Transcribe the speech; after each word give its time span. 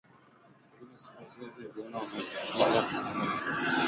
Lakini 0.71 0.97
siku 0.99 1.23
hizi 1.41 1.63
vijana 1.75 1.97
wa 1.97 2.05
Kijita 2.05 2.25
wameacha 2.59 3.01
mila 3.19 3.23
hiyo 3.35 3.45
wakisema 3.45 3.77